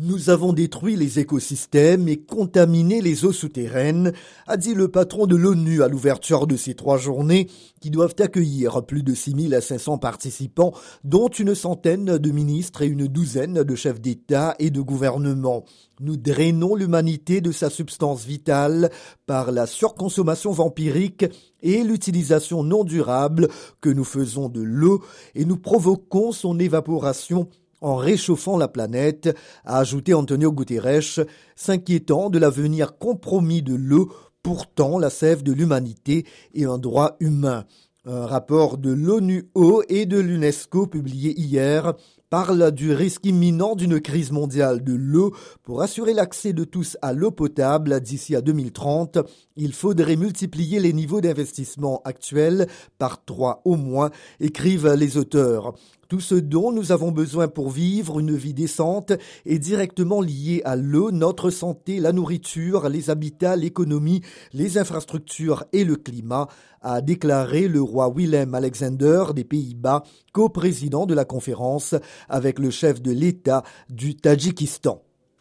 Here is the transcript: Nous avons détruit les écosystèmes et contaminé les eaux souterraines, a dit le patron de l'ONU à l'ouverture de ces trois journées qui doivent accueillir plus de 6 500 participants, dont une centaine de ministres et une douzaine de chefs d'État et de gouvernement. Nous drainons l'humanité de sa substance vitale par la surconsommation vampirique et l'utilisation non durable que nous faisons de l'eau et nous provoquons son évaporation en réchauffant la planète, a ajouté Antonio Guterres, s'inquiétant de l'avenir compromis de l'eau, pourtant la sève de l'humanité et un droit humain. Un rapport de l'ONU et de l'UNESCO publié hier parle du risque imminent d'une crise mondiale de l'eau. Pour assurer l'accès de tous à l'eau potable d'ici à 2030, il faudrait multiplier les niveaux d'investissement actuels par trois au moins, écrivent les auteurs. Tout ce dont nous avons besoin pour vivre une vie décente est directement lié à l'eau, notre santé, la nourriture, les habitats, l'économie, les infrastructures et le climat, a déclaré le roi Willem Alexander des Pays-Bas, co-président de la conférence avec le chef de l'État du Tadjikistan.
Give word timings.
Nous 0.00 0.30
avons 0.30 0.54
détruit 0.54 0.96
les 0.96 1.18
écosystèmes 1.18 2.08
et 2.08 2.16
contaminé 2.16 3.02
les 3.02 3.26
eaux 3.26 3.32
souterraines, 3.32 4.14
a 4.46 4.56
dit 4.56 4.72
le 4.72 4.88
patron 4.88 5.26
de 5.26 5.36
l'ONU 5.36 5.82
à 5.82 5.88
l'ouverture 5.88 6.46
de 6.46 6.56
ces 6.56 6.72
trois 6.72 6.96
journées 6.96 7.50
qui 7.78 7.90
doivent 7.90 8.14
accueillir 8.18 8.86
plus 8.86 9.02
de 9.02 9.12
6 9.12 9.54
500 9.60 9.98
participants, 9.98 10.72
dont 11.04 11.28
une 11.28 11.54
centaine 11.54 12.16
de 12.16 12.30
ministres 12.30 12.80
et 12.80 12.86
une 12.86 13.06
douzaine 13.06 13.64
de 13.64 13.74
chefs 13.74 14.00
d'État 14.00 14.54
et 14.58 14.70
de 14.70 14.80
gouvernement. 14.80 15.66
Nous 16.00 16.16
drainons 16.16 16.74
l'humanité 16.74 17.42
de 17.42 17.52
sa 17.52 17.68
substance 17.68 18.24
vitale 18.24 18.90
par 19.26 19.52
la 19.52 19.66
surconsommation 19.66 20.52
vampirique 20.52 21.26
et 21.60 21.84
l'utilisation 21.84 22.62
non 22.62 22.84
durable 22.84 23.48
que 23.82 23.90
nous 23.90 24.04
faisons 24.04 24.48
de 24.48 24.62
l'eau 24.62 25.04
et 25.34 25.44
nous 25.44 25.58
provoquons 25.58 26.32
son 26.32 26.58
évaporation 26.58 27.50
en 27.82 27.96
réchauffant 27.96 28.56
la 28.56 28.68
planète, 28.68 29.36
a 29.64 29.78
ajouté 29.78 30.14
Antonio 30.14 30.52
Guterres, 30.52 31.26
s'inquiétant 31.56 32.30
de 32.30 32.38
l'avenir 32.38 32.96
compromis 32.98 33.62
de 33.62 33.74
l'eau, 33.74 34.10
pourtant 34.42 34.98
la 34.98 35.10
sève 35.10 35.42
de 35.42 35.52
l'humanité 35.52 36.24
et 36.54 36.64
un 36.64 36.78
droit 36.78 37.16
humain. 37.20 37.64
Un 38.04 38.26
rapport 38.26 38.78
de 38.78 38.90
l'ONU 38.90 39.48
et 39.88 40.06
de 40.06 40.18
l'UNESCO 40.18 40.88
publié 40.88 41.38
hier 41.38 41.94
parle 42.30 42.72
du 42.72 42.92
risque 42.92 43.26
imminent 43.26 43.76
d'une 43.76 44.00
crise 44.00 44.32
mondiale 44.32 44.82
de 44.82 44.94
l'eau. 44.94 45.32
Pour 45.62 45.82
assurer 45.82 46.12
l'accès 46.12 46.52
de 46.52 46.64
tous 46.64 46.96
à 47.02 47.12
l'eau 47.12 47.30
potable 47.30 48.00
d'ici 48.00 48.34
à 48.34 48.40
2030, 48.40 49.18
il 49.54 49.72
faudrait 49.72 50.16
multiplier 50.16 50.80
les 50.80 50.92
niveaux 50.92 51.20
d'investissement 51.20 52.00
actuels 52.04 52.66
par 52.98 53.24
trois 53.24 53.60
au 53.64 53.76
moins, 53.76 54.10
écrivent 54.40 54.94
les 54.94 55.16
auteurs. 55.16 55.74
Tout 56.12 56.20
ce 56.20 56.34
dont 56.34 56.72
nous 56.72 56.92
avons 56.92 57.10
besoin 57.10 57.48
pour 57.48 57.70
vivre 57.70 58.20
une 58.20 58.36
vie 58.36 58.52
décente 58.52 59.12
est 59.46 59.58
directement 59.58 60.20
lié 60.20 60.60
à 60.66 60.76
l'eau, 60.76 61.10
notre 61.10 61.48
santé, 61.48 62.00
la 62.00 62.12
nourriture, 62.12 62.90
les 62.90 63.08
habitats, 63.08 63.56
l'économie, 63.56 64.20
les 64.52 64.76
infrastructures 64.76 65.64
et 65.72 65.84
le 65.84 65.96
climat, 65.96 66.48
a 66.82 67.00
déclaré 67.00 67.66
le 67.66 67.80
roi 67.80 68.12
Willem 68.14 68.54
Alexander 68.54 69.24
des 69.34 69.44
Pays-Bas, 69.44 70.02
co-président 70.34 71.06
de 71.06 71.14
la 71.14 71.24
conférence 71.24 71.94
avec 72.28 72.58
le 72.58 72.68
chef 72.68 73.00
de 73.00 73.12
l'État 73.12 73.62
du 73.88 74.14
Tadjikistan. 74.14 75.00